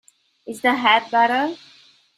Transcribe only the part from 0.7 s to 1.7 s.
head better?